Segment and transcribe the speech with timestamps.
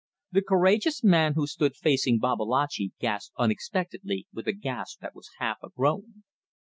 [0.31, 5.57] The courageous man who stood facing Babalatchi gasped unexpectedly with a gasp that was half
[5.61, 6.23] a groan.